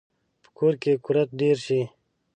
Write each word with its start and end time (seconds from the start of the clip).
په 0.43 0.49
کور 0.57 0.73
کې 0.81 0.91
کورت 1.05 1.29
ډیر 1.39 1.57
شي 1.65 1.81